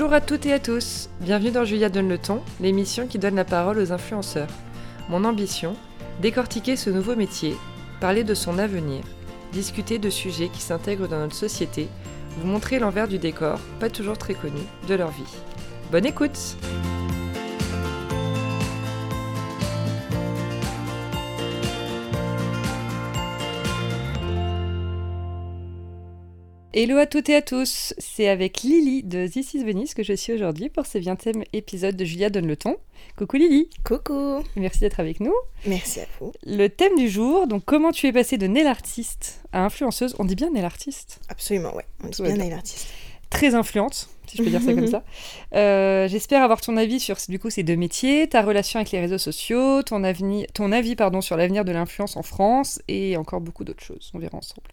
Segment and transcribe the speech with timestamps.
[0.00, 3.34] Bonjour à toutes et à tous, bienvenue dans Julia Donne le ton, l'émission qui donne
[3.34, 4.48] la parole aux influenceurs.
[5.10, 5.76] Mon ambition,
[6.22, 7.54] décortiquer ce nouveau métier,
[8.00, 9.02] parler de son avenir,
[9.52, 11.86] discuter de sujets qui s'intègrent dans notre société,
[12.38, 15.36] vous montrer l'envers du décor, pas toujours très connu, de leur vie.
[15.92, 16.56] Bonne écoute
[26.72, 30.12] Hello à toutes et à tous, c'est avec Lily de This is Venice que je
[30.12, 32.76] suis aujourd'hui pour ce 20e épisode de Julia donne le ton.
[33.16, 35.34] Coucou Lily Coucou Merci d'être avec nous.
[35.66, 36.30] Merci à vous.
[36.46, 40.14] Le thème du jour, donc comment tu es passée de nail artiste à influenceuse?
[40.20, 41.18] On dit bien nail artiste?
[41.28, 42.36] Absolument, ouais, on dit bien.
[42.36, 42.86] nail artiste.
[43.30, 45.02] Très influente, si je peux dire ça comme ça.
[45.54, 49.00] Euh, J'espère avoir ton avis sur du coup ces deux métiers, ta relation avec les
[49.00, 53.40] réseaux sociaux, ton, avenir, ton avis pardon, sur l'avenir de l'influence en France et encore
[53.40, 54.10] beaucoup d'autres choses.
[54.14, 54.68] On verra ensemble.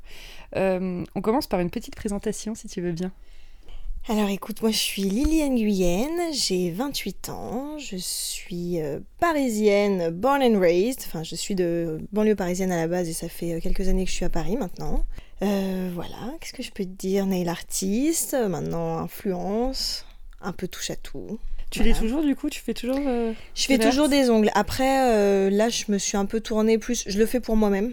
[0.56, 3.12] Euh, on commence par une petite présentation si tu veux bien.
[4.10, 10.42] Alors écoute, moi je suis Liliane Guyenne, j'ai 28 ans, je suis euh, parisienne, born
[10.42, 13.60] and raised, enfin je suis de banlieue parisienne à la base et ça fait euh,
[13.60, 15.04] quelques années que je suis à Paris maintenant.
[15.42, 17.26] Euh, voilà, qu'est-ce que je peux te dire?
[17.26, 20.06] Nail artiste, maintenant influence,
[20.42, 21.38] un peu touche à tout.
[21.70, 21.92] Tu Voilà.
[21.94, 22.50] l'es toujours du coup?
[22.50, 24.52] Tu fais toujours euh, Je fais toujours des ongles.
[24.56, 27.04] Après, là, je me suis un peu tournée plus.
[27.08, 27.92] Je le fais pour moi-même.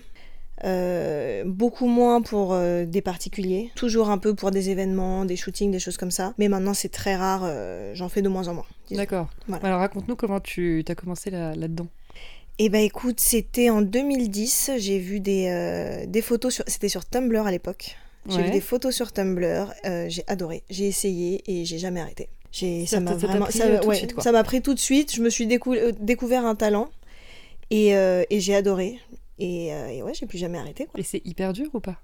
[0.65, 3.71] Euh, beaucoup moins pour euh, des particuliers.
[3.75, 6.35] Toujours un peu pour des événements, des shootings, des choses comme ça.
[6.39, 7.43] Mais maintenant, c'est très rare.
[7.45, 8.67] euh, J'en fais de moins en moins.
[8.91, 9.29] D'accord.
[9.49, 9.67] Voilà.
[9.67, 11.87] Alors raconte-nous comment tu as commencé là- là-dedans.
[12.59, 14.71] Eh ben, écoute, c'était en 2010.
[14.79, 16.65] J'ai vu des, des photos sur.
[16.67, 17.97] C'était sur Tumblr à l'époque.
[18.29, 19.75] J'ai vu des photos sur Tumblr.
[20.09, 20.63] j'ai adoré.
[20.71, 22.29] J'ai essayé et j'ai jamais arrêté.
[22.87, 23.97] Ça m'a vraiment, pris, ça, euh, tout de ouais,
[24.45, 25.13] pris tout de suite.
[25.15, 26.89] Je me suis décou- euh, découvert un talent
[27.71, 28.99] et, euh, et j'ai adoré.
[29.39, 30.87] Et, euh, et ouais, j'ai plus jamais arrêté.
[30.87, 31.01] Quoi.
[31.01, 31.97] Et c'est hyper dur ou pas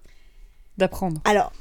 [0.79, 1.21] D'apprendre?
[1.25, 1.53] Alors,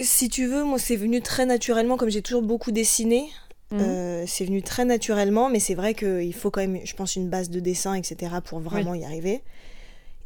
[0.00, 3.28] si tu veux, moi, c'est venu très naturellement, comme j'ai toujours beaucoup dessiné.
[3.72, 3.80] Mhm.
[3.82, 7.28] euh, c'est venu très naturellement, mais c'est vrai qu'il faut quand même, je pense, une
[7.28, 9.42] base de dessin, etc., pour vraiment y arriver.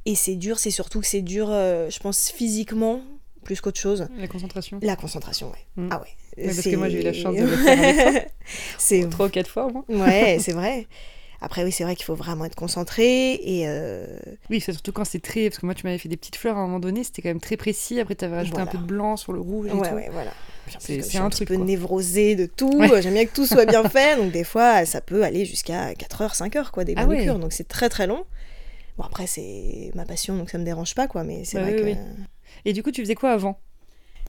[0.07, 3.03] Et c'est dur, c'est surtout que c'est dur, euh, je pense, physiquement,
[3.43, 4.09] plus qu'autre chose.
[4.17, 4.79] La concentration?
[4.83, 5.67] La concentration, ouais.
[5.77, 5.89] Mhm.
[5.93, 6.09] Ah ouais.
[6.47, 8.33] Ouais, parce que moi, j'ai eu la chance de le faire avec
[8.79, 9.85] c'est Trois ou quatre fois au moins.
[9.89, 10.87] Ouais, c'est vrai.
[11.45, 14.07] Après, oui, c'est vrai qu'il faut vraiment être concentré et euh,
[14.49, 15.51] Oui, c'est surtout quand c'est très.
[15.51, 17.29] Parce que moi, tu m'avais fait des petites fleurs à un moment donné, c'était quand
[17.29, 18.01] même très précis.
[18.01, 19.95] Après, tu avais rajouté un peu de blanc sur le rouge et ouais, tout.
[19.95, 20.33] ouais, voilà.
[20.79, 21.65] C'est- un un truc, peu quoi.
[21.65, 22.79] névrosée de tout.
[22.79, 23.03] Ouais.
[23.03, 26.23] J'aime bien que tout soit bien fait, donc des fois, ça peut aller jusqu'à 4
[26.23, 27.39] heures, 5 heures, quoi, des Ah manucures.
[27.39, 28.25] Donc c'est très très long.
[28.97, 31.85] Bon, après, c'est ma passion, donc ça me dérange pas, quoi, mais c'est vrai que.
[31.85, 31.97] oui.
[32.65, 33.59] Et du coup, tu faisais quoi avant?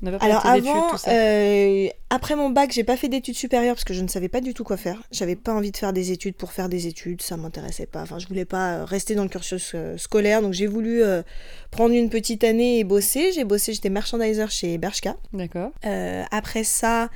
[0.04, 1.12] On Alors avant, tout ça.
[1.12, 4.42] euh, après mon bac, j'ai pas fait d'études supérieures parce que je ne savais pas
[4.42, 5.02] du tout quoi faire.
[5.12, 8.02] J'avais pas envie de faire des études pour faire des études, ça m'intéressait pas.
[8.02, 11.24] Enfin, je voulais pas euh, rester dans le cursus euh, scolaire, donc j'ai voulu euh,
[11.72, 13.32] prendre une petite année et bosser.
[13.32, 15.16] J'ai bossé, j'étais merchandiser chez Bershka.
[15.34, 15.72] D'accord.
[15.86, 17.10] Euh, après ça,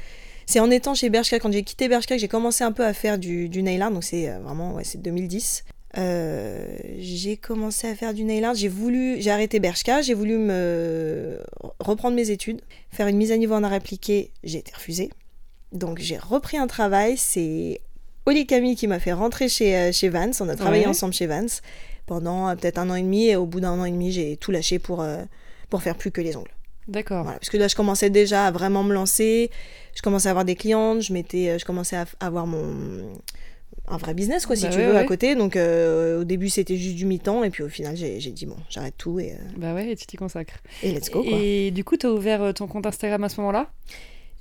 [0.45, 2.93] c'est en étant chez Bershka, quand j'ai quitté Bershka, que j'ai commencé un peu à
[2.93, 5.63] faire du, du nail art, donc c'est vraiment, ouais, c'est 2010.
[5.97, 6.67] Euh,
[6.99, 11.39] j'ai commencé à faire du nail art, j'ai voulu, j'ai arrêté Bershka, j'ai voulu me
[11.79, 12.61] reprendre mes études,
[12.91, 15.09] faire une mise à niveau en art appliqué, j'ai été refusée.
[15.71, 17.81] Donc j'ai repris un travail, c'est
[18.27, 20.89] Oli Camille qui m'a fait rentrer chez, euh, chez Vans, on a travaillé Ouais.
[20.89, 21.45] ensemble chez Vans
[22.05, 24.37] pendant euh, peut-être un an et demi, et au bout d'un an et demi, j'ai
[24.37, 25.23] tout lâché pour, euh,
[25.71, 26.51] pour faire plus que les ongles.
[26.87, 27.21] D'accord.
[27.23, 29.51] Voilà, parce que là, je commençais déjà à vraiment me lancer.
[29.93, 31.01] Je commençais à avoir des clientes.
[31.01, 33.13] Je m'étais, je commençais à avoir mon
[33.89, 34.97] un vrai business quoi, si Bah tu ouais, veux, ouais.
[34.99, 35.35] à côté.
[35.35, 38.55] Donc euh, au début, c'était juste du mi-temps, et puis au final, j'ai dit bon,
[38.69, 40.55] j'arrête tout et, euh, Bah ouais, et tu t'y consacres.
[40.83, 41.37] et let's go quoi.
[41.39, 43.67] Et du coup, tu as ouvert euh, ton compte Instagram à ce moment-là?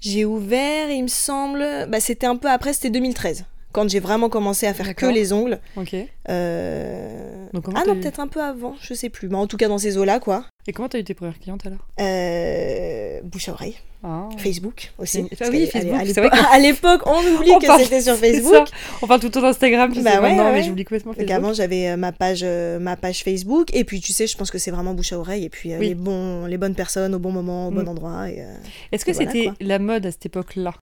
[0.01, 4.29] J'ai ouvert, il me semble, bah c'était un peu après, c'était 2013, quand j'ai vraiment
[4.29, 5.59] commencé à faire que les ongles.
[5.77, 5.97] Ok.
[6.29, 9.29] Euh, Donc, Ah non, eu- peut-être un peu avant, je sais plus.
[9.29, 10.45] Mais en tout cas, dans ces eaux-là, quoi.
[10.69, 11.79] Et comment t'as eu tes premières clientes alors?
[12.01, 13.75] Euh, bouche à oreille.
[14.05, 14.29] Ah.
[14.37, 15.27] Facebook aussi.
[15.41, 18.69] Ah oui, Facebook, À l'époque, on oublie On que parle- c'était sur Facebook.
[19.03, 20.63] On parle tout le temps d'Instagram, tu Bah sais ouais, maintenant, mais ouais.
[20.63, 21.37] j'oublie complètement Donc Facebook.
[21.37, 24.51] avant j'avais euh, ma page euh, ma page Facebook et puis tu sais je pense
[24.51, 25.89] que c'est vraiment bouche à oreille et puis euh, Oui.
[25.89, 27.89] les bons les bonnes personnes au bon moment au bon Mm.
[27.89, 28.55] endroit euh,
[28.93, 30.75] Est-ce que voilà, c'était la mode à cette époque-là?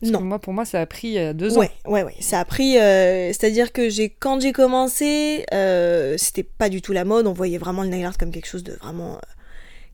[0.00, 1.60] Parce non que moi, pour moi, ça a pris euh, deux ans.
[1.60, 5.46] ouais ouais ouais ça a pris euh, c'est à dire que j'ai quand j'ai commencé
[5.54, 8.46] euh, c'était pas du tout la mode on voyait vraiment le nail art comme quelque
[8.48, 9.18] chose de vraiment euh,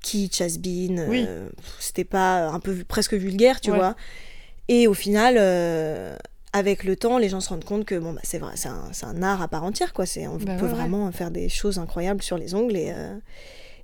[0.03, 1.27] kitsch has been Oui.
[1.79, 3.77] c'était pas un peu presque vulgaire tu Ouais.
[3.77, 3.95] vois
[4.69, 5.37] et au final
[6.53, 9.23] avec le temps, les gens se rendent compte que bon, bah, c'est vrai, c'est un,
[9.23, 10.05] art à part entière, quoi.
[10.05, 10.79] C'est, on Bah peut ouais, ouais.
[10.79, 12.93] vraiment faire des choses incroyables sur les ongles et,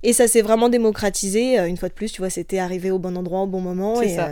[0.02, 1.58] et ça s'est vraiment démocratisé.
[1.68, 4.00] Une fois de plus, tu vois, c'était arrivé au bon endroit au bon moment.
[4.00, 4.30] C'est Et, ça.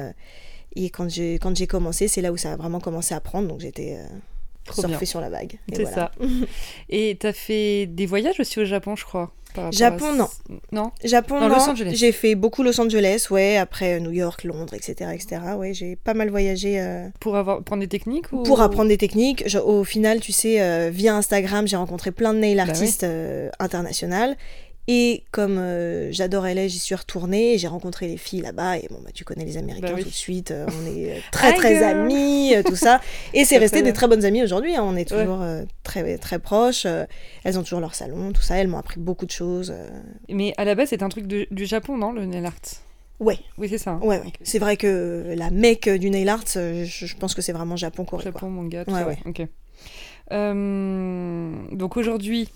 [0.76, 3.48] Et quand j'ai, quand j'ai commencé, c'est là où ça a vraiment commencé à prendre.
[3.48, 4.98] Donc j'étais, euh, bien.
[5.04, 5.58] sur la vague.
[5.72, 5.96] C'est voilà.
[5.96, 6.10] ça.
[6.88, 9.30] Et t'as fait des voyages aussi au Japon, je crois.
[9.70, 10.28] Japon, à- non.
[10.72, 11.54] Non Japon, Non, non.
[11.54, 11.92] Los Angeles.
[11.94, 13.56] J'ai fait beaucoup Los Angeles, ouais.
[13.56, 15.40] Après euh, New York, Londres, etc., etc.
[15.56, 16.80] Ouais, j'ai pas mal voyagé.
[16.80, 18.42] euh, Pour avoir, prendre des techniques ou...
[18.42, 22.34] Pour apprendre des techniques, Je- au final, tu sais, euh, via Instagram, j'ai rencontré plein
[22.34, 24.36] de nail Bah artistes euh, internationales.
[24.86, 28.76] Et comme euh, j'adore LA, j'y suis retournée et j'ai rencontré les filles là-bas.
[28.78, 30.02] Et bon, bah, tu connais les Américains Bah oui.
[30.02, 30.50] tout de suite.
[30.50, 33.00] euh, on est euh, très, très amis, euh, tout ça.
[33.32, 33.92] Et c'est resté des bien.
[33.92, 34.76] très bonnes amies aujourd'hui.
[34.76, 35.42] hein, On est toujours
[35.84, 36.86] très, très proches.
[37.44, 38.56] elles ont toujours leur salon, tout ça.
[38.56, 39.72] Elles m'ont appris beaucoup de choses.
[40.28, 42.52] Mais à la base, c'est un truc de- du Japon, non, le nail art?
[43.20, 43.92] Ouais, Oui, c'est ça.
[43.92, 44.00] hein.
[44.02, 44.32] ouais, ouais.
[44.42, 48.24] C'est vrai que la mecque du nail art, je, je pense que c'est vraiment Japon-Corée.
[48.24, 48.32] quoi.
[48.32, 49.06] Japon, manga, tout Ouais, ça.
[49.06, 49.18] ouais.
[49.24, 49.46] Ok.
[51.76, 52.48] Donc aujourd'hui,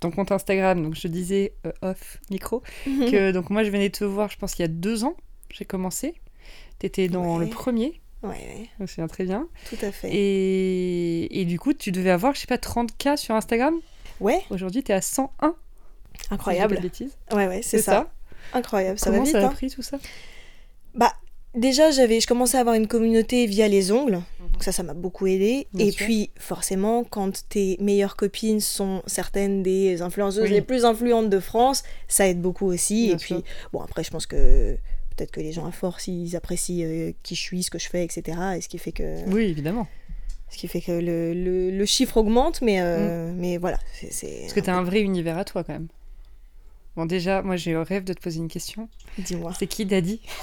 [0.00, 4.04] ton compte Instagram, donc je disais euh, off micro, que donc moi je venais te
[4.04, 5.16] voir, je pense qu'il y a deux ans,
[5.50, 6.14] j'ai commencé.
[6.78, 7.44] T'étais dans Ouais.
[7.46, 9.48] le premier, Ouais, ouais, je me souviens très bien.
[9.68, 10.08] tout à fait.
[10.12, 13.74] Et, et du coup, tu devais avoir, je sais pas, 30K sur Instagram.
[14.20, 15.28] Ouais, Aujourd'hui, t'es à 101.
[15.48, 15.54] si
[16.16, 16.80] je dis pas incroyable.
[16.80, 17.16] bêtises.
[17.32, 18.10] Ouais, ouais, c'est ça.
[18.54, 19.32] Incroyable, ça Comment va vite.
[19.32, 19.52] ça a hein.
[19.52, 19.98] pris tout ça?
[20.94, 21.12] Bah,
[21.54, 24.20] déjà, j'avais, je commençais à avoir une communauté via les ongles.
[24.52, 25.66] Donc ça, ça m'a beaucoup aidé.
[25.72, 26.06] Bien Et sûr.
[26.06, 30.50] puis, forcément, quand tes meilleures copines sont certaines des influenceuses Oui.
[30.50, 33.06] les plus influentes de France, ça aide beaucoup aussi.
[33.06, 33.34] Bien et puis,
[33.72, 34.76] bon, après, je pense que
[35.16, 37.88] peut-être que les gens à force, ils apprécient euh, qui je suis, ce que je
[37.88, 38.38] fais, etc.
[38.56, 39.86] Et ce qui fait que, Oui, évidemment.
[40.50, 42.62] ce qui fait que le, le- le chiffre augmente.
[42.62, 43.78] Mais, euh, mais voilà,
[44.10, 44.26] c'est...
[44.26, 44.40] Mm.
[44.42, 45.88] Parce que t'as un vrai univers à toi quand même.
[46.96, 48.88] Bon, déjà, moi j'ai le rêve de te poser une question.
[49.18, 49.52] Dis-moi.
[49.58, 50.20] C'est qui Daddy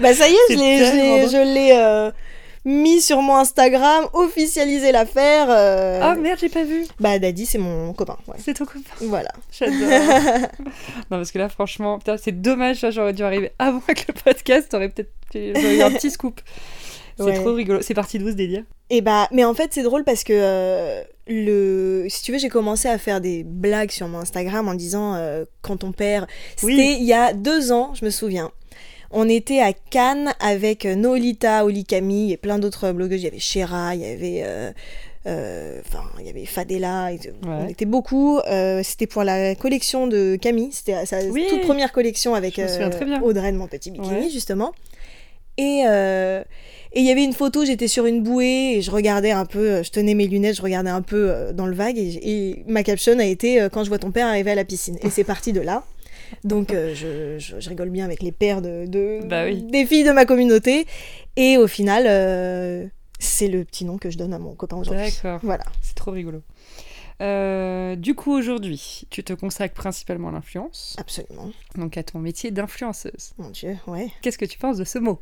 [0.00, 2.10] Bah ça y est, je l'ai, euh,
[2.64, 5.46] mis sur mon Instagram, officialisé l'affaire.
[5.50, 6.84] euh, Ah merde, j'ai pas vu.
[6.98, 8.16] Bah Daddy, c'est mon copain.
[8.26, 8.36] ouais.
[8.38, 8.80] C'est ton copain.
[9.02, 9.30] Voilà.
[9.52, 9.76] J'adore.
[11.10, 14.68] non, parce que là, franchement, putain, c'est dommage, j'aurais dû arriver avant avec le podcast.
[14.70, 16.40] T'aurais peut-être eu un petit scoop.
[17.20, 17.34] C'est Ouais.
[17.40, 17.80] trop rigolo.
[17.82, 18.64] C'est parti d'où ce délire?
[18.90, 22.48] Et bah, mais en fait, c'est drôle parce que euh, le, si tu veux, j'ai
[22.48, 26.26] commencé à faire des blagues sur mon Instagram en disant euh, quand ton père.
[26.56, 26.96] C'était Oui.
[26.98, 28.50] il y a deux ans, je me souviens.
[29.12, 33.20] On était à Cannes avec euh, Nolita, Oli Camille et plein d'autres blogueuses.
[33.20, 34.42] Il y avait Shera, il y avait.
[34.44, 34.72] euh,
[35.26, 38.38] euh, Enfin, il y avait Fadela, et- on était beaucoup.
[38.38, 41.44] euh, C'était pour la collection de Camille, c'était sa Oui.
[41.50, 42.90] toute première collection avec euh.
[43.22, 44.30] Audrey de Mon Petit Bikini, Ouais.
[44.30, 44.72] justement.
[45.58, 45.82] Et
[46.92, 49.58] et il y avait une photo, j'étais sur une bouée et je regardais un peu,
[49.70, 52.64] euh, je tenais mes lunettes, je regardais un peu euh, dans le vague et, et
[52.66, 54.98] ma caption a été euh, quand je vois ton père arriver à la piscine.
[55.02, 55.84] Et c'est parti de là.
[56.44, 59.62] Donc euh, je, je- je rigole bien avec les pères de, de- Bah oui.
[59.62, 60.86] des filles de ma communauté.
[61.36, 62.86] Et au final, euh,
[63.18, 65.06] c'est le petit nom que je donne à mon copain aujourd'hui.
[65.22, 65.40] D'accord.
[65.42, 65.64] Voilà.
[65.82, 66.42] C'est trop rigolo.
[67.20, 71.50] Euh, du coup, aujourd'hui, tu te consacres principalement à l'influence, Absolument.
[71.76, 73.32] donc à ton métier d'influenceuse.
[73.36, 74.08] Mon Dieu, ouais.
[74.22, 75.18] Qu'est-ce que tu penses de ce mot?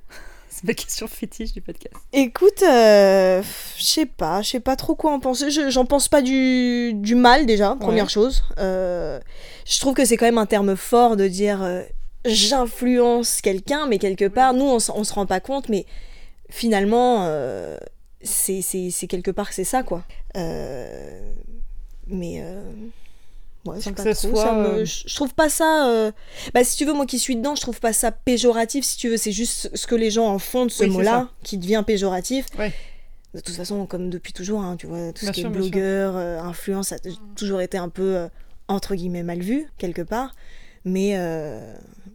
[0.51, 1.95] C'est ma question fétiche du podcast.
[2.13, 3.43] Écoute, euh,
[3.77, 5.51] je sais pas, je sais pas trop quoi en penser.
[5.51, 8.11] Je- J'en pense pas du, du mal déjà, première Ouais.
[8.11, 8.43] chose.
[8.59, 9.21] Euh,
[9.67, 11.83] je trouve que c'est quand même un terme fort de dire euh,
[12.25, 15.85] j'influence quelqu'un, mais quelque part, nous on, on se rend pas compte, mais
[16.51, 17.29] finalement,
[18.23, 18.63] c'est
[19.09, 20.03] quelque part que c'est ça quoi.
[22.09, 22.43] Mais.
[23.65, 25.89] Ouais, que ça trop, soit, ça me- euh, je trouve pas ça.
[25.91, 26.11] euh,
[26.55, 28.85] Bah, si tu veux, moi qui suis dedans, je trouve pas ça péjoratif.
[28.85, 31.29] Si tu veux, c'est juste ce que les gens en font de ce Oui, mot-là
[31.43, 32.47] qui devient péjoratif.
[32.59, 32.73] Ouais.
[33.35, 35.53] De toute façon, comme depuis toujours, hein, tu vois, tout Bien ce qui sûr, est
[35.53, 36.99] blogueur, euh, influence, ça a
[37.37, 38.29] toujours été un peu, euh,
[38.69, 40.35] entre guillemets, mal vu, quelque part.
[40.87, 41.13] Mais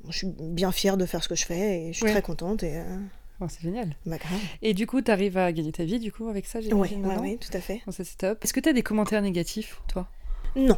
[0.09, 2.11] je suis bien fière de faire ce que je fais et je suis Ouais.
[2.11, 2.63] très contente.
[2.63, 2.81] Et,
[3.41, 3.95] Oh, c'est génial.
[4.05, 4.15] bah.
[4.61, 7.17] Et du coup, tu arrives à gagner ta vie, du coup, avec ça, j'imagine, ouais,
[7.17, 7.81] ouais, tout à fait.
[7.85, 8.43] Bon, ça, c'est top.
[8.43, 10.07] Est-ce que tu as des commentaires négatifs, toi?
[10.55, 10.77] Non,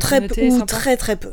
[0.00, 1.32] très peu, ou très très peu.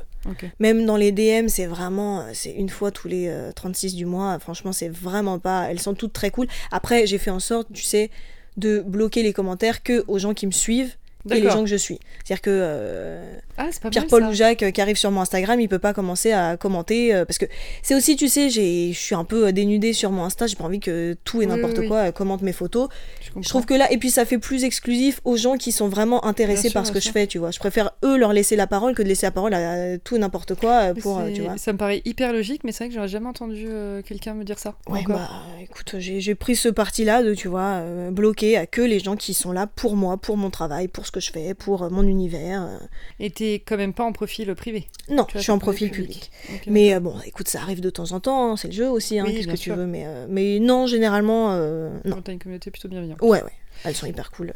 [0.60, 4.06] Même dans les DM, c'est vraiment, euh, c'est une fois tous les euh, 36 du
[4.06, 4.38] mois.
[4.40, 5.70] Franchement, c'est vraiment pas.
[5.70, 6.48] Elles sont toutes très cool.
[6.72, 8.12] Après, j'ai fait en sorte, tu sais,
[8.58, 10.96] de bloquer les commentaires que aux gens qui me suivent
[11.30, 12.00] et les gens que je suis.
[12.24, 14.34] C'est-à-dire que euh, Ah, Pierre-Paul ou.
[14.34, 17.38] Jacques euh, qui arrive sur mon Instagram, il peut pas commencer à commenter euh, parce
[17.38, 17.46] que
[17.84, 20.48] c'est aussi, tu sais, je suis un peu dénudée sur mon Insta.
[20.48, 21.88] J'ai pas envie que tout et n'importe oui, oui.
[21.88, 22.88] quoi commente mes photos.
[23.36, 26.26] Je, trouve que là, et puis ça fait plus exclusif aux gens qui sont vraiment
[26.26, 27.10] intéressés sûr, par ce que sûr.
[27.10, 27.52] je fais, tu vois.
[27.52, 30.20] Je préfère eux leur laisser la parole que de laisser la parole à tout et
[30.20, 31.58] n'importe quoi pour, tu vois.
[31.58, 33.68] Ça me paraît hyper logique, mais c'est vrai que j'aurais jamais entendu
[34.06, 34.76] quelqu'un me dire ça.
[34.88, 35.18] Ouais, encore.
[35.18, 35.30] bah
[35.62, 39.52] écoute, j'ai pris ce parti-là de, tu vois, bloquer à que les gens qui sont
[39.52, 42.62] là pour moi, pour mon travail, pour ce que je fais, pour euh, mon univers.
[42.62, 42.78] euh.
[43.20, 44.88] Et t'es quand même pas en profil privé.
[45.10, 46.32] Non, je suis en profil public.
[46.68, 49.20] Mais euh, bon, écoute, ça arrive de temps en temps, hein, c'est le jeu aussi,
[49.20, 51.58] hein, Oui, qu'est-ce que tu veux, mais, mais non, généralement,
[52.06, 52.22] non.
[52.22, 53.22] T'as une communauté plutôt bienveillante.
[53.22, 53.52] Ouais, ouais,
[53.84, 54.54] elles sont hyper cool.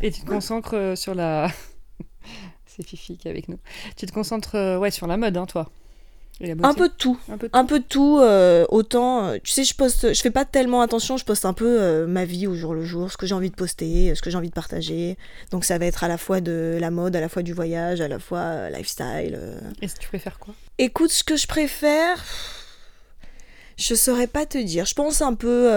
[0.00, 1.50] Et tu te concentres sur la.
[2.66, 3.58] c'est Fifi qui est avec nous.
[3.96, 5.70] Tu te concentres ouais, sur la mode, hein, toi.
[6.40, 7.18] Un peu de tout.
[7.52, 8.18] Un peu de, tout.
[8.20, 11.54] Euh, autant, euh, tu sais, je poste, je fais pas tellement attention, je poste un
[11.54, 14.20] peu euh, ma vie au jour le jour, ce que j'ai envie de poster, ce
[14.20, 15.16] que j'ai envie de partager.
[15.50, 18.02] Donc ça va être à la fois de la mode, à la fois du voyage,
[18.02, 19.38] à la fois lifestyle.
[19.80, 20.54] Et tu préfères quoi?
[20.76, 22.22] Écoute, ce que je préfère,
[23.78, 24.84] je saurais pas te dire.
[24.84, 25.70] Je pense un peu,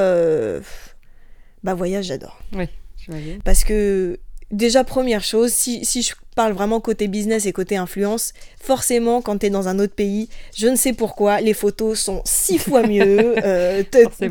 [1.63, 2.37] bah voyage, j'adore.
[2.51, 3.41] Oui, j'imagine.
[3.43, 4.19] Parce que
[4.51, 9.39] déjà première chose, si, si je parle vraiment côté business et côté influence, forcément, quand
[9.39, 12.87] tu es dans un autre pays, je ne sais pourquoi, les photos sont six fois
[12.87, 13.35] mieux.
[13.43, 13.83] euh,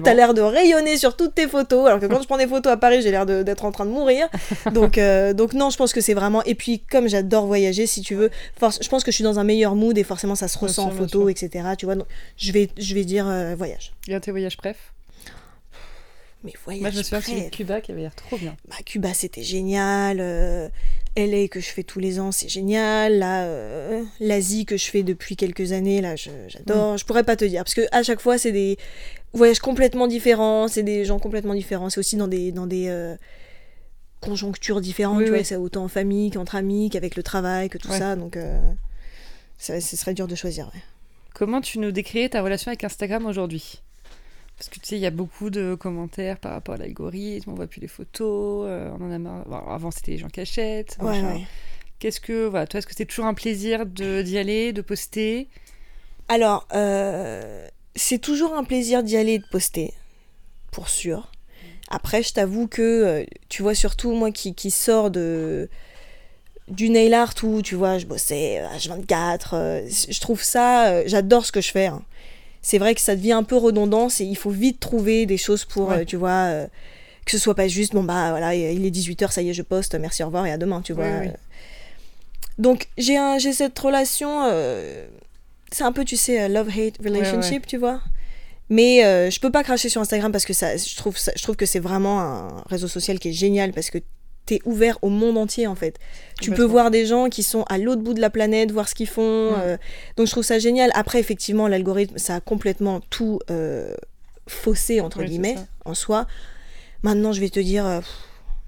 [0.07, 2.73] as l'air de rayonner sur toutes tes photos, alors que quand je prends des photos
[2.73, 4.29] à Paris, j'ai l'air d'être en train de mourir.
[4.73, 6.43] Donc, euh, donc non, je pense que c'est vraiment.
[6.45, 9.45] Et puis, comme j'adore voyager, si tu veux, je pense que je suis dans un
[9.45, 11.69] meilleur mood et forcément, ça se ressent en photo, etc.
[11.77, 12.07] Tu vois, donc,
[12.37, 13.93] je vais, je vais dire euh, voyage.
[14.09, 14.93] Et tes voyages bref
[16.45, 18.57] mais voyage Moi, je me souviens de Cuba qui avait l'air trop bien.
[18.69, 20.19] Bah, Cuba, c'était génial.
[20.21, 20.69] Euh,
[21.17, 23.19] LA que je fais tous les ans, c'est génial.
[23.19, 26.95] Là, euh, l'Asie que je fais depuis quelques années, là, j'adore.
[26.95, 26.99] Mm.
[26.99, 28.79] Je pourrais pas te dire parce que à chaque fois, c'est des
[29.33, 31.91] voyages complètement différents, c'est des gens complètement différents.
[31.91, 33.17] C'est aussi dans des dans des euh,
[34.21, 35.25] conjonctures différentes.
[35.25, 38.15] tu vois, c'est autant en famille qu'entre amis, qu'avec le travail, que tout ça.
[38.15, 38.61] Donc, euh,
[39.59, 40.71] ce serait dur de choisir.
[41.35, 43.83] Comment tu nous décris ta relation avec Instagram aujourd'hui?
[44.59, 47.55] Parce que tu sais, il y a beaucoup de commentaires par rapport à l'algorithme, on
[47.55, 49.71] voit plus les photos, euh, on en a marre.
[49.71, 50.99] avant, c'était les gens qui achètent.
[52.01, 55.49] Qu'est-ce que, voilà, toi, est-ce que c'est toujours un plaisir d'y aller, de poster?
[56.27, 59.95] Alors, euh, c'est toujours un plaisir d'y aller et de poster,
[60.73, 61.31] pour sûr.
[61.89, 65.69] Après, je t'avoue que, euh, tu vois, surtout moi qui, qui sors de
[66.67, 71.63] du nail art où, tu vois, je bossais H24, je trouve ça, j'adore ce que
[71.63, 71.87] je fais.
[71.87, 72.03] Hein
[72.63, 75.65] c'est vrai que ça devient un peu redondant, et il faut vite trouver des choses
[75.65, 76.67] pour, euh, tu vois, euh,
[77.25, 79.63] que ce soit pas juste, bon bah voilà, il est 18h, ça y est, je
[79.63, 81.07] poste, merci, au revoir et à demain, tu vois.
[82.59, 85.07] Donc j'ai un, cette relation, euh,
[85.71, 88.01] c'est un peu, tu sais, love-hate relationship, tu vois.
[88.71, 89.01] Mais
[89.31, 91.79] je peux pas cracher sur Instagram parce que ça, je, trouve je trouve que c'est
[91.79, 93.99] vraiment un réseau social qui est génial parce que
[94.49, 95.99] t'es ouvert au monde entier en fait.
[96.41, 98.95] Tu peux voir des gens qui sont à l'autre bout de la planète, voir ce
[98.95, 99.53] qu'ils font.
[99.59, 99.77] Euh,
[100.17, 100.91] donc je trouve ça génial.
[100.95, 103.95] Après, effectivement, l'algorithme, ça a complètement tout euh,
[104.47, 106.27] faussé, entre guillemets, en soi.
[107.03, 108.01] Maintenant, je vais te dire,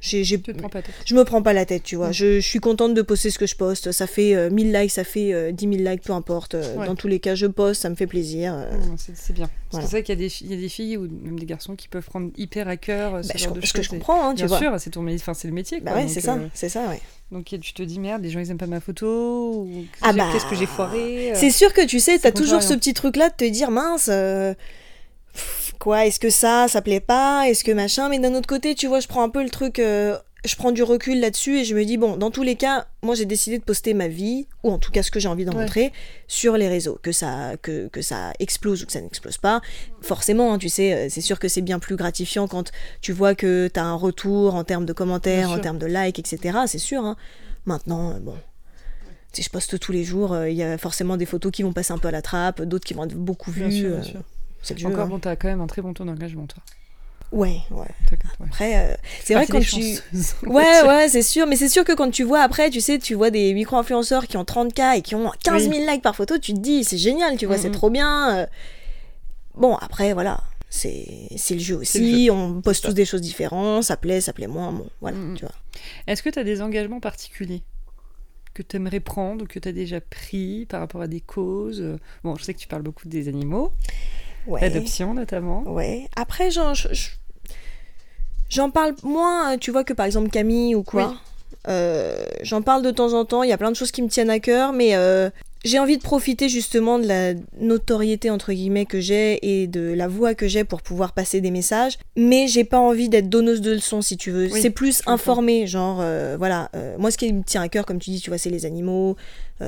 [0.01, 2.09] euh, j'ai, je me prends pas la tête, tu vois.
[2.09, 2.15] Mm.
[2.15, 3.93] Je, suis contente de poster ce que je poste.
[3.93, 6.55] Ça fait 1000 euh, likes, ça fait 10 000 likes, peu importe.
[6.55, 8.55] Euh, dans tous les cas, je poste, ça me fait plaisir.
[8.55, 8.71] Euh.
[8.97, 9.51] c'est, bien.
[9.71, 12.31] C'est ça qu'il y, y, a des filles ou même des garçons qui peuvent prendre
[12.37, 13.73] hyper à cœur ce bah, genre de choses.
[13.73, 15.81] que je comprends, hein, tu bien sûr, c'est, ton, enfin, c'est le métier.
[15.81, 17.01] Bah ouais, c'est ça, c'est ça, ouais.
[17.31, 20.31] Donc tu te dis merde, les gens ils aiment pas ma photo ou ah bah,
[20.33, 23.29] qu'est-ce que j'ai foiré C'est sûr que tu sais, t'as toujours ce petit truc là
[23.29, 24.11] de te dire mince
[25.79, 28.87] quoi, est-ce que ça, ça plaît pas, est-ce que machin, mais d'un autre côté, tu
[28.87, 29.81] vois, je prends un peu le truc
[30.45, 33.15] je prends du recul là-dessus et je me dis, bon, dans tous les cas, moi
[33.15, 35.55] j'ai décidé de poster ma vie, ou en tout cas ce que j'ai envie d'en
[35.55, 35.93] montrer,
[36.29, 36.99] sur les réseaux.
[37.03, 39.61] Que ça, que, que ça explose ou que ça n'explose pas.
[40.01, 43.35] Forcément, hein, tu sais, euh, c'est sûr que c'est bien plus gratifiant quand tu vois
[43.35, 46.61] que tu as un retour en termes de commentaires, en termes de likes, etc.
[46.67, 47.05] C'est sûr.
[47.05, 47.17] Hein.
[47.67, 48.37] Maintenant, euh, bon.
[49.33, 51.73] Si je poste tous les jours, euh, il y a forcément des photos qui vont
[51.73, 53.69] passer un peu à la trappe, d'autres qui vont être beaucoup vues.
[53.69, 54.23] Bien sûr,
[54.85, 55.07] Encore, hein.
[55.07, 56.63] bon, t'as quand même un très bon taux d'engagement, toi.
[57.33, 57.87] Ouais, ouais.
[58.45, 59.99] Après, euh, c'est vrai quand tu.
[60.47, 61.47] Ouais, ouais, c'est sûr.
[61.47, 64.37] Mais c'est sûr que quand tu vois après, tu sais, tu vois des micro-influenceurs qui
[64.37, 67.37] ont 30K et qui ont 15 000 likes par photo, tu te dis, c'est génial,
[67.37, 68.37] tu vois, c'est trop bien.
[68.37, 68.47] Euh.
[69.55, 70.43] Bon, après, voilà.
[70.69, 72.29] C'est le jeu aussi.
[72.33, 73.85] On poste tous des choses différentes.
[73.85, 74.73] Ça plaît, ça plaît moins.
[74.73, 75.55] Bon, voilà, tu vois.
[76.09, 77.63] Est-ce que tu as des engagements particuliers
[78.55, 81.85] que tu aimerais prendre ou que tu as déjà pris par rapport à des causes?
[82.25, 83.73] Bon, je sais que tu parles beaucoup des animaux.
[84.47, 84.61] Ouais.
[84.61, 85.63] L'adoption notamment.
[85.67, 86.09] Ouais.
[86.17, 86.51] Après,
[88.51, 91.15] J'en parle moins, tu vois, que par exemple Camille ou quoi.
[91.69, 94.09] Euh, j'en parle de temps en temps, il y a plein de choses qui me
[94.09, 95.31] tiennent à cœur, mais euh,
[95.65, 100.09] j'ai envie de profiter justement de la notoriété entre guillemets que j'ai et de la
[100.09, 103.73] voix que j'ai pour pouvoir passer des messages, mais j'ai pas envie d'être donneuse de
[103.73, 104.49] leçons si tu veux.
[104.49, 106.71] c'est plus informé, genre euh, voilà.
[106.99, 109.17] moi, ce qui me tient à cœur, comme tu dis, tu vois, c'est les animaux.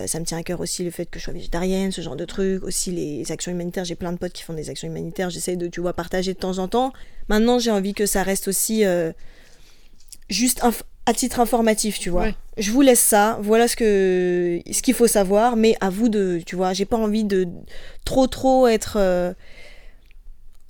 [0.06, 2.24] ça me tient à cœur aussi le fait que je sois végétarienne, ce genre de
[2.24, 2.62] trucs.
[2.62, 3.84] Aussi les actions humanitaires.
[3.84, 5.30] J'ai plein de potes qui font des actions humanitaires.
[5.30, 6.92] J'essaie de, tu vois, partager de temps en temps.
[7.28, 9.12] Maintenant, j'ai envie que ça reste aussi euh,
[10.28, 10.62] juste
[11.06, 12.28] à titre informatif, tu vois.
[12.56, 16.40] Je vous laisse ça, voilà ce que ce qu'il faut savoir, mais à vous de,
[16.44, 17.48] tu vois, j'ai pas envie de
[18.04, 19.32] trop trop être euh,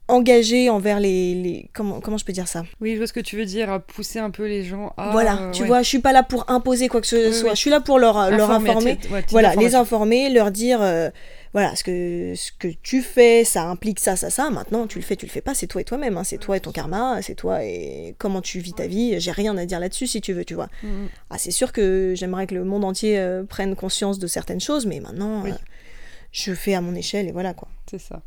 [0.09, 2.65] engagé envers les, comment comment je peux dire ça?
[2.81, 5.11] Oui, je vois ce que tu veux dire, à pousser un peu les gens à
[5.11, 7.71] Voilà, tu vois, je suis pas là pour imposer quoi que ce soit, je suis
[7.71, 8.99] là pour leur leur informer,
[9.31, 11.11] voilà, les informer, leur dire euh,
[11.53, 14.49] voilà, ce que, ce que tu fais, ça implique ça, ça, ça.
[14.49, 16.17] Maintenant, tu le fais, tu le fais pas, c'est toi et toi-même.
[16.17, 16.25] Hein.
[16.25, 19.21] C'est toi et ton karma, c'est toi et comment tu vis ta vie.
[19.21, 20.69] J'ai rien à dire là-dessus si tu veux, tu vois.
[20.83, 21.07] Mm.
[21.29, 24.87] Ah, c'est sûr que j'aimerais que le monde entier euh, prenne conscience de certaines choses,
[24.87, 25.51] mais maintenant, euh,
[26.33, 27.69] je fais à mon échelle et voilà quoi.
[27.91, 28.23] C'est ça.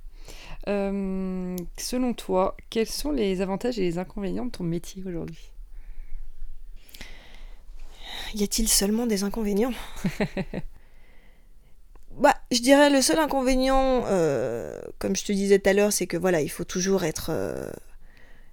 [0.67, 5.51] Euh, selon toi, quels sont les avantages et les inconvénients de ton métier aujourd'hui?
[8.35, 9.73] Y a-t-il seulement des inconvénients?
[12.17, 16.07] Bah, je dirais le seul inconvénient, euh, comme je te disais tout à l'heure, c'est
[16.07, 17.27] que voilà, il faut toujours être.
[17.29, 17.69] euh,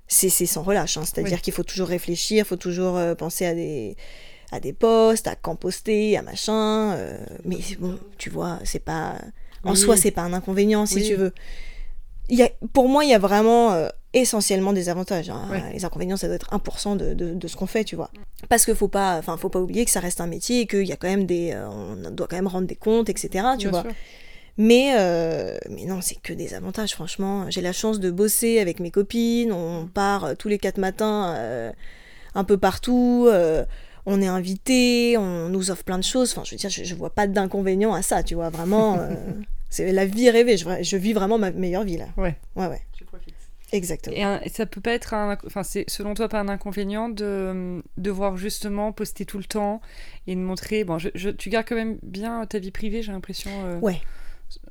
[0.09, 1.05] c'est sans relâche, hein.
[1.05, 1.41] c'est-à-dire Oui.
[1.43, 3.97] qu'il faut toujours réfléchir, il faut toujours euh, penser à des
[4.51, 6.95] à des posts, à quand poster, à machin.
[7.45, 9.17] mais bon, tu vois, c'est pas.
[9.65, 9.77] En Oui.
[9.79, 11.07] soi, c'est pas un inconvénient si Oui.
[11.09, 11.33] tu veux.
[12.29, 13.71] Il y a, pour moi, il y a vraiment
[14.15, 15.31] essentiellement des avantages.
[15.31, 15.49] hein.
[15.51, 15.63] Ouais.
[15.73, 18.11] Les inconvénients, ça doit être 1% de, de, de ce qu'on fait, tu vois.
[18.49, 20.87] Parce qu'il faut pas, enfin, faut pas oublier que ça reste un métier et qu'il
[20.87, 23.29] y a quand même des, euh, on doit quand même rendre des comptes, etc.
[23.59, 23.83] Tu Bien vois.
[23.83, 23.91] sûr.
[24.59, 27.47] Mais, euh, mais non, c'est que des avantages, franchement.
[27.51, 29.51] J'ai la chance de bosser avec mes copines.
[29.53, 31.73] On part euh, tous les quatre matins euh,
[32.35, 33.29] un peu partout.
[34.05, 36.33] on est invité, on nous offre plein de choses.
[36.33, 38.51] Enfin, je veux dire, je, je vois pas d'inconvénient à ça, tu vois.
[38.51, 38.99] Vraiment,
[39.71, 40.59] c'est la vie rêvée.
[40.59, 42.09] Je, je vis vraiment ma meilleure vie, là.
[42.19, 42.37] Ouais.
[42.57, 42.81] Ouais.
[43.73, 44.17] Exactement.
[44.17, 47.09] Et, un- et ça peut pas être un, enfin c'est selon toi pas un inconvénient
[47.09, 49.81] de devoir justement poster tout le temps
[50.27, 50.85] et de montrer.
[50.85, 53.51] Bon, je, je- tu gardes quand même bien ta vie privée, j'ai l'impression.
[53.65, 54.01] euh, Ouais.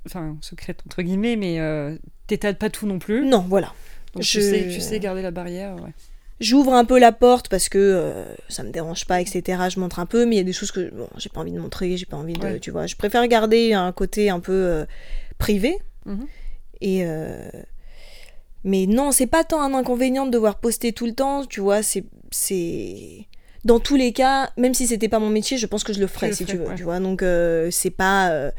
[0.05, 3.25] Enfin secrète entre guillemets, mais euh, t'étales pas tout non plus.
[3.25, 3.73] Non, voilà.
[4.13, 5.75] Donc je- tu sais, tu sais garder la barrière.
[5.75, 5.91] Ouais.
[6.39, 9.61] J'ouvre un peu la porte parce que euh, ça me dérange pas, etc.
[9.69, 11.51] Je montre un peu, mais il y a des choses que bon, j'ai pas envie
[11.51, 12.43] de montrer, j'ai pas envie de.
[12.43, 12.59] Ouais.
[12.59, 14.85] Tu vois, je préfère garder un côté un peu euh,
[15.37, 15.77] privé.
[16.05, 16.27] Mhm.
[16.81, 17.05] Et.
[18.63, 21.81] Mais non, c'est pas tant un inconvénient de devoir poster tout le temps, tu vois,
[21.83, 22.03] c'est.
[22.31, 23.25] c'est...
[23.63, 26.07] Dans tous les cas, même si c'était pas mon métier, je pense que je le
[26.07, 26.75] ferais, si ferais, tu veux, ouais.
[26.75, 26.99] tu vois.
[26.99, 28.31] Donc, euh, c'est pas.
[28.31, 28.51] euh,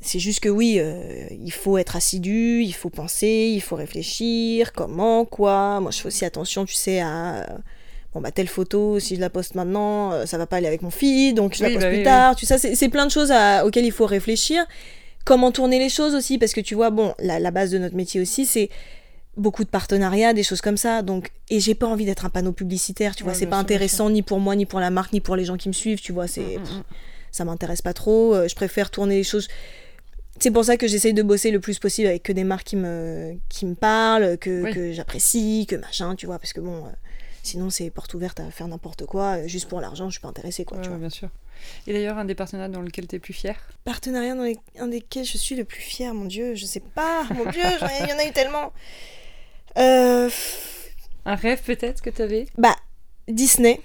[0.00, 4.72] C'est juste que oui, euh, il faut être assidu, il faut penser, il faut réfléchir,
[4.74, 5.80] comment, quoi.
[5.80, 7.58] Moi, je fais aussi attention, tu sais, à.
[8.12, 10.90] Bon, bah, telle photo, si je la poste maintenant, ça va pas aller avec mon
[10.90, 12.36] feed, donc je la poste bah plus oui, tard.
[12.36, 14.64] Tu sais, c'est c'est plein de choses à- auxquelles il faut réfléchir.
[15.24, 17.96] Comment tourner les choses aussi, parce que tu vois, bon, la, la base de notre
[17.96, 18.68] métier aussi, c'est
[19.36, 21.02] beaucoup de partenariats, des choses comme ça.
[21.02, 23.62] Donc, et j'ai pas envie d'être un panneau publicitaire, tu vois, Ouais, c'est pas sûr,
[23.62, 26.00] intéressant ni pour moi, ni pour la marque, ni pour les gens qui me suivent,
[26.00, 26.82] tu vois, c'est Mm, mm, mm.
[27.32, 28.34] ça m'intéresse pas trop.
[28.34, 29.48] euh, je préfère tourner les choses.
[30.40, 32.76] C'est pour ça que j'essaye de bosser le plus possible avec que des marques qui
[32.76, 34.72] me, qui me parlent, que, Oui.
[34.72, 36.90] que j'apprécie, que machin, tu vois, parce que bon, euh,
[37.46, 40.64] sinon c'est porte ouverte à faire n'importe quoi, juste pour l'argent, je suis pas intéressée,
[40.64, 40.98] quoi, Ouais, tu vois.
[40.98, 41.28] bien sûr.
[41.86, 44.88] Et d'ailleurs, un des partenariats dans lequel tu es plus fier Partenariat dans les, un
[44.88, 47.62] desquels je suis le plus fière, mon dieu, je sais pas, mon dieu,
[48.02, 48.72] il y en a eu tellement.
[49.78, 50.28] Euh,
[51.24, 52.76] Un rêve peut-être que tu avais bah,
[53.28, 53.80] Disney.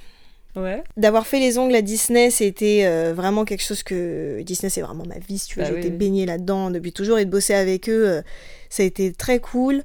[0.55, 0.83] Ouais.
[0.97, 4.41] D'avoir fait les ongles à Disney, c'était euh, vraiment quelque chose que.
[4.41, 5.61] Disney, c'est vraiment ma vie, si tu veux.
[5.63, 5.95] Bah J'ai oui, été oui.
[5.95, 8.21] baignée là-dedans depuis toujours et de bosser avec eux, euh,
[8.69, 9.83] ça a été très cool.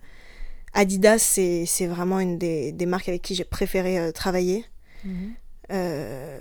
[0.74, 4.64] Adidas, c'est vraiment une des, des marques avec qui j'ai préféré euh, travailler.
[5.04, 5.34] Mhm.
[5.72, 6.38] Euh,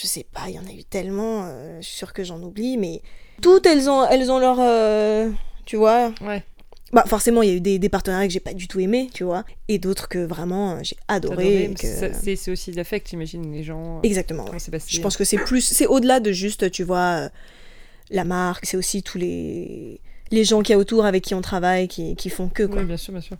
[0.00, 2.42] je sais pas, il y en a eu tellement, euh, je suis sûre que j'en
[2.42, 3.02] oublie, mais
[3.40, 4.56] toutes elles ont, elles ont leur.
[4.60, 5.30] euh,
[5.66, 6.42] tu vois Ouais.
[6.92, 9.08] Bah, forcément, il y a eu des, des partenariats que j'ai pas du tout aimés,
[9.14, 11.70] tu vois, et d'autres que vraiment j'ai adoré.
[11.78, 14.00] que- C'est aussi l'affect, j'imagine, les gens.
[14.02, 14.44] Exactement.
[14.44, 17.30] Passé Je pense que c'est plus, c'est au-delà de juste, tu vois,
[18.10, 20.00] la marque, c'est aussi tous les,
[20.32, 22.80] les gens qu'il y a autour avec qui on travaille, qui, qui font que, quoi.
[22.80, 23.36] Oui, bien sûr, bien sûr.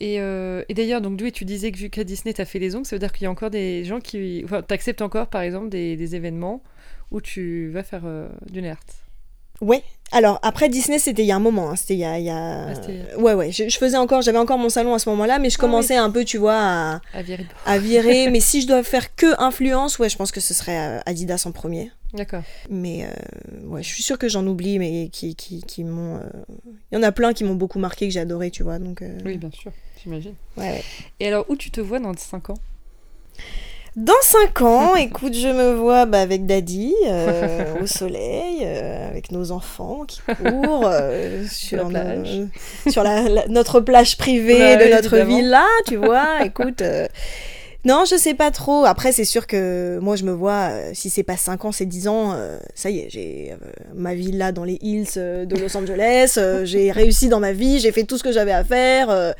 [0.00, 2.74] Et, euh, et d'ailleurs, donc, Doué, tu disais que vu qu'à Disney, t'as fait les
[2.76, 4.42] ongles, ça veut dire qu'il y a encore des gens qui.
[4.44, 6.62] Enfin, t'acceptes encore, par exemple, des, des événements
[7.10, 8.76] où tu vas faire euh, du art.
[9.60, 9.84] Ouais.
[10.10, 12.18] Alors, après Disney, c'était il y a un moment, hein, c'était il y a...
[12.18, 14.94] il y a- Ah, c'était- Ouais, ouais, je, je faisais encore, j'avais encore mon salon
[14.94, 17.78] à ce moment-là, mais je Ah commençais un peu, tu vois, à, À virer à
[17.78, 18.28] virer.
[18.32, 21.44] mais si je dois faire que influence, ouais, je pense que ce serait euh, Adidas
[21.46, 21.92] en premier.
[22.14, 22.42] D'accord.
[22.70, 26.16] Mais euh, ouais, je suis sûre que j'en oublie, mais qui, qui, qui m'ont...
[26.18, 26.20] euh,
[26.92, 29.02] Il y en a plein qui m'ont beaucoup marqué, que j'ai adoré, tu vois, donc...
[29.02, 29.72] euh, Oui, bien sûr,
[30.02, 30.34] j'imagine.
[30.56, 30.82] ouais, ouais.
[31.20, 32.58] Et alors, où tu te vois dans 5 ans?
[33.96, 39.30] Dans 5 ans, écoute, je me vois bah, avec Daddy, euh, au soleil, euh, avec
[39.30, 42.40] nos enfants qui courent euh, sur, la nos- plage.
[42.90, 45.36] sur la- la- notre plage privée Ouais, de notre évidemment.
[45.36, 46.44] villa, tu vois.
[46.44, 46.82] écoute,
[47.84, 48.84] non, je sais pas trop.
[48.84, 51.86] Après, c'est sûr que moi, je me vois, euh, si c'est pas 5 ans, c'est
[51.86, 53.56] 10 ans, euh, ça y est, j'ai euh,
[53.94, 57.78] ma villa dans les hills euh, de Los Angeles, euh, j'ai réussi dans ma vie,
[57.80, 59.32] j'ai fait tout ce que j'avais à faire, euh,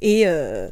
[0.00, 0.22] et...
[0.26, 0.68] euh,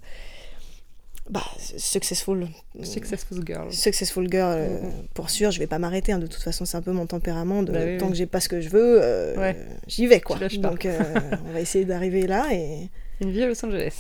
[1.30, 1.42] bah,
[1.76, 2.48] successful.
[2.82, 3.70] Successful girl.
[3.70, 4.78] Successful girl, euh,
[5.12, 6.12] pour sûr, je vais pas m'arrêter.
[6.12, 6.18] hein.
[6.18, 7.62] De toute façon, c'est un peu mon tempérament.
[7.62, 8.12] De, Bah oui, tant oui.
[8.12, 9.54] que j'ai pas ce que je veux, euh, Ouais.
[9.86, 10.38] j'y vais quoi.
[10.58, 10.98] Donc, euh,
[11.46, 12.88] on va essayer d'arriver là et
[13.20, 13.92] Une vie à Los Angeles.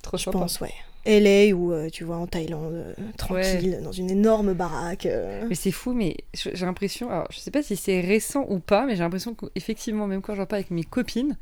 [0.00, 0.72] Trop je pense, ouais.
[1.06, 5.06] LA ou euh, tu vois en Thaïlande, euh, tranquille, dans une énorme baraque.
[5.06, 5.44] euh.
[5.48, 8.86] Mais c'est fou, mais j'ai l'impression, alors je sais pas si c'est récent ou pas,
[8.86, 11.36] mais j'ai l'impression qu'effectivement, même quand j'en parle avec mes copines,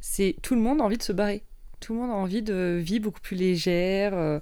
[0.00, 1.42] c'est tout le monde a envie de se barrer.
[1.80, 4.40] Tout le monde a envie de vie beaucoup plus légère, Bah.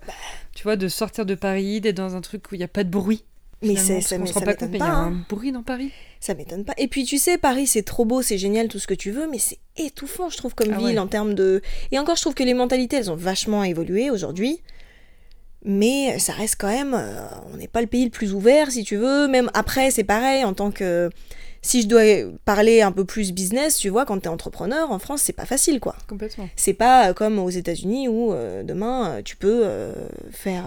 [0.55, 2.85] tu vois, de sortir de Paris, d'être dans un truc où il n'y a pas
[2.85, 3.25] de bruit.
[3.63, 4.87] Mais c'est ça, mais ça pas compte, mais il y pas.
[4.87, 5.07] a hein.
[5.09, 5.93] un bruit dans Paris.
[6.23, 6.75] Ça m'étonne pas.
[6.79, 9.27] Et puis tu sais, Paris, c'est trop beau, c'est génial, tout ce que tu veux,
[9.27, 10.99] mais c'est étouffant, je trouve, comme Ah ville ouais.
[10.99, 11.61] en termes de.
[11.91, 14.61] Et encore, je trouve que les mentalités, elles ont vachement évolué aujourd'hui.
[15.65, 16.95] Mais ça reste quand même.
[16.95, 19.27] euh, on n'est pas le pays le plus ouvert, si tu veux.
[19.27, 21.11] Même après, c'est pareil, en tant que.
[21.65, 22.03] Si je dois
[22.45, 25.79] parler un peu plus business, tu vois, quand t'es entrepreneur, en France, c'est pas facile,
[25.79, 25.95] quoi.
[26.09, 26.49] Complètement.
[26.57, 29.93] C'est pas euh, comme aux États-Unis où euh, demain euh, tu peux euh,
[30.33, 30.65] faire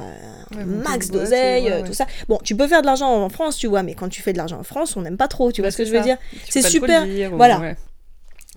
[0.55, 1.83] Ouais, un max d'oseille, ouais, ouais.
[1.83, 2.05] tout ça.
[2.29, 4.37] Bon, tu peux faire de l'argent en France, tu vois, mais quand tu fais de
[4.37, 6.17] l'argent en France, on n'aime pas trop, tu vois ce que je veux dire?
[6.49, 7.05] C'est super.
[7.05, 7.75] dire, Voilà.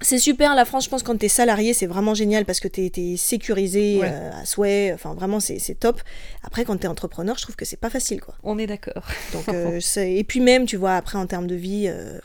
[0.01, 2.93] C'est super la France, je pense, quand t'es salarié, c'est vraiment génial parce que t'es
[2.97, 4.09] es sécurisé Ouais.
[4.13, 6.01] euh, à souhait, enfin vraiment c'est top.
[6.45, 8.35] Après, quand t'es entrepreneur, je trouve que c'est pas facile, quoi.
[8.45, 9.03] On est d'accord.
[9.33, 12.19] Donc, euh, et puis même, tu vois, après en termes de vie, euh,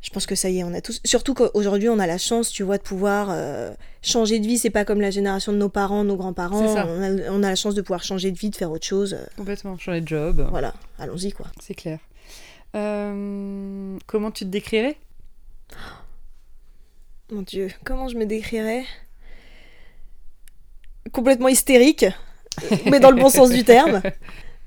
[0.00, 1.00] je pense que ça y est, on a tous.
[1.04, 3.36] Surtout qu'aujourd'hui, on a la chance, tu vois, de pouvoir
[4.00, 4.56] changer de vie.
[4.56, 6.58] C'est pas comme la génération de nos parents, nos grands-parents.
[6.64, 9.18] On a, on a la chance de pouvoir changer de vie, de faire autre chose.
[9.36, 9.76] Complètement.
[9.76, 10.46] Changer de job.
[10.50, 11.46] Voilà, allons-y, quoi.
[11.60, 11.98] C'est clair.
[12.72, 14.96] Comment tu te décrirais?
[17.32, 18.84] Mon Dieu, comment je me décrirais?
[21.12, 22.06] Complètement hystérique,
[22.86, 24.02] mais dans le bon sens du terme.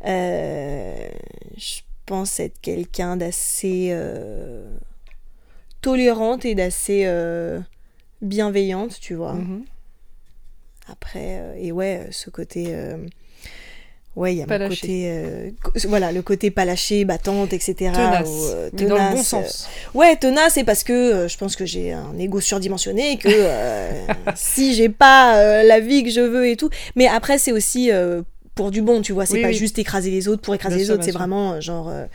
[0.06, 1.08] Euh,
[1.56, 4.68] je pense être quelqu'un d'assez euh,
[5.80, 7.62] tolérante et d'assez euh,
[8.22, 9.36] bienveillante, tu vois.
[9.36, 9.64] Mhm.
[10.90, 12.76] Après, et ouais, ce côté.
[14.18, 14.82] Euh, ouais, il y a lâché.
[14.82, 15.04] côté.
[15.10, 15.50] euh,
[15.88, 17.74] voilà, le côté pas lâché, battante, etc.
[17.94, 18.28] Tenace.
[18.30, 19.68] ou, euh, mais dans le bon tenace, sens.
[19.94, 23.18] euh, Ouais, tenace, c'est parce que euh, je pense que j'ai un ego surdimensionné et
[23.18, 23.92] que euh,
[24.36, 26.70] si j'ai pas euh, la vie que je veux et tout.
[26.96, 28.22] Mais après, c'est aussi euh,
[28.56, 29.26] pour du bon, tu vois.
[29.26, 29.54] C'est Oui, pas oui.
[29.56, 31.04] juste écraser les autres pour écraser Bien les sûr, autres.
[31.04, 32.06] C'est vraiment euh, genre euh,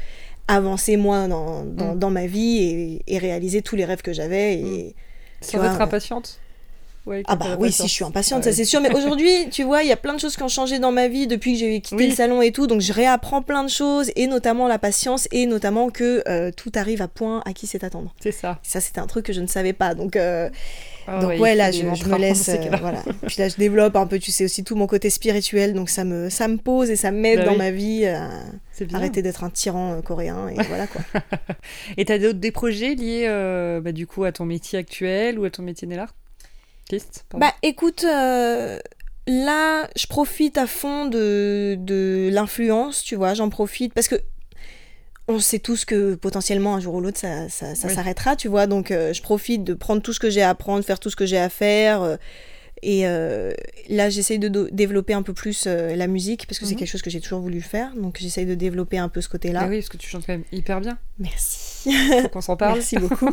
[0.47, 1.99] avancer moi dans, dans, Mm.
[1.99, 4.55] dans ma vie et, et réaliser tous les rêves que j'avais.
[4.55, 4.95] Et,
[5.41, 6.39] Sans vois, être euh, impatiente
[7.09, 8.57] Ouais, ah bah oui, si je suis impatiente, Ah ça ouais.
[8.57, 8.81] c'est sûr.
[8.83, 11.09] Mais aujourd'hui, tu vois, il y a plein de choses qui ont changé dans ma
[11.09, 12.09] vie depuis que j'ai quitté Oui.
[12.11, 12.67] le salon et tout.
[12.67, 16.71] Donc je réapprends plein de choses, et notamment la patience, et notamment que euh, tout
[16.75, 18.15] arrive à point à qui c'est attendre.
[18.21, 18.59] C'est ça.
[18.63, 19.95] Ça, c'était un truc que je ne savais pas.
[19.95, 20.51] Donc, euh,
[21.07, 22.51] Ah donc ouais, là, je, me laisse.
[22.51, 23.03] euh, voilà.
[23.27, 25.73] Puis là, je développe un peu, tu sais, aussi tout mon côté spirituel.
[25.73, 27.59] Donc ça me, ça me pose et ça m'aide Bah dans oui.
[27.59, 28.29] ma vie à
[28.93, 30.49] arrêter d'être un tyran coréen.
[30.49, 31.01] Et voilà quoi.
[31.97, 33.27] Et t'as d'autres des projets liés
[33.83, 36.05] bah, du coup à ton métier actuel ou à ton métier nail
[37.29, 37.47] pardon.
[37.47, 38.79] Bah écoute, euh,
[39.27, 44.17] là, je profite à fond de, de l'influence, tu vois, j'en profite parce que
[45.31, 47.95] on sait tous que potentiellement un jour ou l'autre ça, ça, ça Oui.
[47.95, 50.83] s'arrêtera, tu vois, donc euh, je profite de prendre tout ce que j'ai à apprendre,
[50.85, 52.01] faire tout ce que j'ai à faire.
[52.03, 52.17] euh,
[52.83, 53.53] et euh,
[53.89, 56.79] là, j'essaye de développer un peu plus euh, la musique parce que c'est Mhm.
[56.81, 57.93] quelque chose que j'ai toujours voulu faire.
[57.97, 59.61] Donc, j'essaye de développer un peu ce côté-là.
[59.65, 60.99] Ah oui, parce que tu chantes quand même hyper bien.
[61.19, 61.91] Merci.
[62.23, 62.75] Faut qu'on s'en parle.
[62.75, 63.31] Merci beaucoup.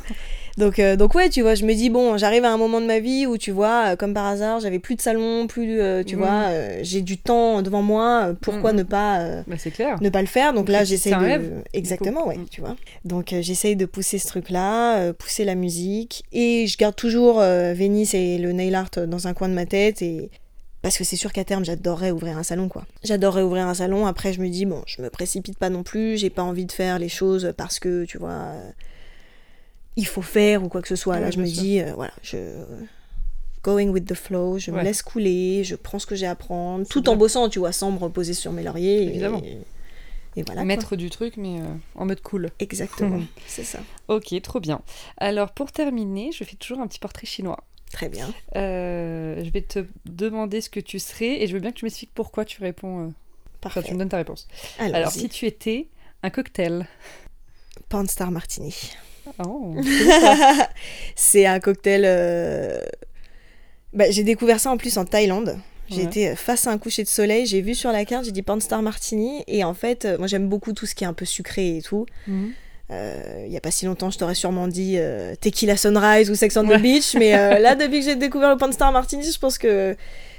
[0.57, 2.85] donc, euh, donc ouais, tu vois, je me dis, bon, j'arrive à un moment de
[2.85, 6.21] ma vie où, tu vois, comme par hasard, j'avais plus de salon, plus, tu Mhm.
[6.21, 6.49] vois,
[6.81, 8.77] j'ai du temps devant moi, pourquoi Mhm.
[8.79, 9.19] ne pas...
[9.47, 9.97] Bah, c'est clair.
[10.01, 11.17] ne pas le faire, donc là j'essaye de...
[11.19, 12.75] rêve, Exactement, ouais, tu vois.
[13.03, 18.37] Donc j'essaye de pousser ce truc-là, pousser la musique, et je garde toujours Vénice et
[18.37, 20.31] le nail art dans un coin de ma tête, et...
[20.81, 22.85] Parce que c'est sûr qu'à terme, j'adorerais ouvrir un salon, quoi.
[23.03, 24.05] J'adorerais ouvrir un salon.
[24.05, 26.15] Après, je me dis, bon, je me précipite pas non plus.
[26.17, 28.51] J'ai pas envie de faire les choses parce que, tu vois,
[29.95, 31.19] il faut faire ou quoi que ce soit.
[31.19, 31.61] Là, Ouais, je me sûr.
[31.63, 32.37] dis, euh, voilà, je.
[33.63, 34.77] Going with the flow, je Ouais.
[34.77, 37.13] me laisse couler, je prends ce que j'ai à prendre, tout bien.
[37.13, 39.01] en bossant, tu vois, sans me reposer sur mes lauriers.
[39.03, 39.41] et- Évidemment.
[39.43, 40.61] Et, voilà.
[40.61, 40.65] quoi.
[40.65, 42.51] Maître du truc, mais euh, en mode cool.
[42.59, 43.79] Exactement, c'est ça.
[44.07, 44.81] Ok, trop bien.
[45.17, 47.63] Alors pour terminer, je fais toujours un petit portrait chinois.
[47.91, 48.33] Très bien.
[48.55, 51.85] Euh, je vais te demander ce que tu serais et je veux bien que tu
[51.85, 52.99] m'expliques pourquoi tu réponds.
[52.99, 53.05] euh,
[53.63, 53.83] Enfin, Parfait.
[53.89, 54.47] tu me donnes ta réponse.
[54.79, 55.87] Alors, Alors, si tu étais
[56.23, 56.87] un cocktail.
[58.07, 58.75] Star Martini.
[59.43, 59.75] Oh,
[61.15, 62.03] c'est un cocktail.
[62.05, 62.79] euh,
[63.93, 65.57] bah, j'ai découvert ça en plus en Thaïlande.
[65.89, 66.03] J'ai Ouais.
[66.05, 68.81] été face à un coucher de soleil, j'ai vu sur la carte, j'ai dit Star
[68.81, 69.43] Martini.
[69.47, 71.81] Et en fait, euh, moi j'aime beaucoup tout ce qui est un peu sucré et
[71.81, 72.05] tout.
[72.27, 72.53] Mhm.
[72.89, 76.55] Il y a pas si longtemps, je t'aurais sûrement dit euh, Tequila Sunrise ou Sex
[76.57, 76.77] on Ouais.
[76.77, 77.15] the Beach.
[77.15, 79.95] Mais euh, là, depuis que j'ai découvert le Star Martini, je pense que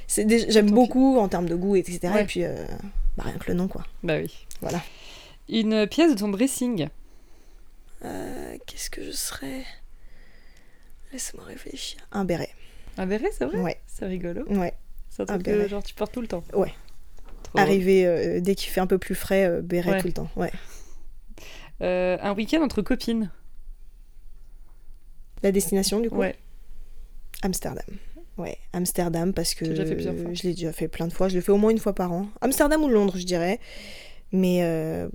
[0.09, 2.01] j'aime beaucoup en termes de goût, etc.
[2.15, 2.23] Ouais.
[2.23, 2.55] Et puis, euh,
[3.17, 3.85] bah, rien que le nom, quoi.
[4.03, 4.33] Bah oui.
[4.61, 4.81] Voilà.
[5.49, 6.89] Une pièce de ton dressing.
[8.05, 9.65] Euh, Qu'est-ce que je serais?
[11.13, 12.01] Laisse-moi réfléchir.
[12.13, 12.51] Un béret.
[12.99, 13.59] Un béret, c'est vrai?
[13.59, 14.45] Ouais, C'est rigolo.
[14.49, 14.75] ouais.
[15.11, 16.45] C'est un truc que genre, tu portes tout le temps.
[16.53, 16.73] Ouais.
[17.45, 17.59] Trop.
[17.59, 20.01] Arriver euh, dès qu'il fait un peu plus frais, euh, béret Ouais.
[20.01, 20.29] tout le temps.
[20.37, 20.51] Ouais.
[21.83, 23.31] Euh, un week-end entre copines.
[25.43, 26.35] La destination, du coup Ouais.
[27.43, 27.85] Amsterdam.
[28.39, 31.07] Ouais, Amsterdam parce que Tu l'as déjà fait plusieurs fois je l'ai déjà fait plein
[31.07, 31.29] de fois.
[31.29, 32.27] Je le fais au moins une fois par an.
[32.41, 33.61] Amsterdam ou Londres, je dirais.
[34.33, 35.09] Mais euh,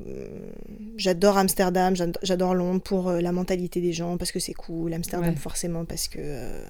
[0.97, 4.93] j'adore Amsterdam, j'ado- j'adore Londres pour euh, la mentalité des gens, parce que c'est cool.
[4.93, 5.35] Amsterdam, Ouais.
[5.35, 6.63] forcément, parce que euh,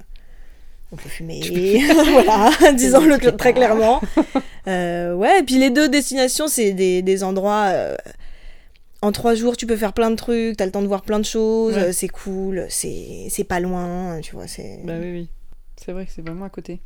[0.92, 1.40] on peut fumer.
[2.12, 4.02] Voilà, disons-le très clairement.
[4.68, 7.72] Euh, ouais, et puis les deux destinations, c'est des, des endroits.
[9.02, 11.18] En trois jours, tu peux faire plein de trucs, t'as le temps de voir plein
[11.20, 11.92] de choses, Ouais.
[11.94, 14.48] c'est cool, c'est pas loin, tu vois.
[14.48, 15.30] c'est Bah oui, oui.
[15.76, 16.80] C'est vrai que c'est vraiment à côté.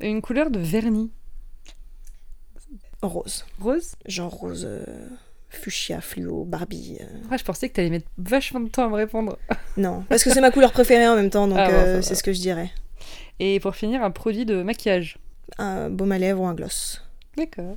[0.00, 1.10] Une couleur de vernis.
[3.02, 3.44] Rose.
[3.60, 3.96] Rose?
[4.06, 4.84] Genre rose euh,
[5.48, 6.98] fuchsia, fluo, Barbie.
[7.00, 7.04] euh.
[7.30, 9.36] Ah, je pensais que t'allais mettre vachement de temps à me répondre.
[9.76, 12.14] Non, parce que c'est ma couleur préférée en même temps, donc Ah bon, euh, c'est
[12.14, 12.70] ce que je dirais.
[13.40, 15.16] Et pour finir, un produit de maquillage.
[15.58, 17.02] Un baume à lèvres ou un gloss.
[17.36, 17.76] D'accord.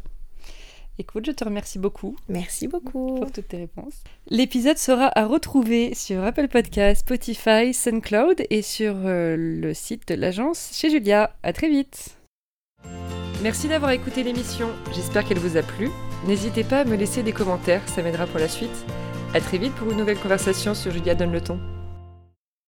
[0.98, 3.16] Écoute, je te remercie beaucoup Merci beaucoup.
[3.16, 4.02] pour toutes tes réponses.
[4.30, 10.16] L'épisode sera à retrouver sur Apple Podcast, Spotify, SoundCloud et sur euh, le site de
[10.16, 11.36] l'agence chez Julia.
[11.44, 12.18] À très vite.
[13.44, 15.90] Merci d'avoir écouté l'émission, j'espère qu'elle vous a plu.
[16.26, 18.86] N'hésitez pas à me laisser des commentaires, ça m'aidera pour la suite.
[19.34, 21.60] A très vite pour une nouvelle conversation sur Julia Donne le ton.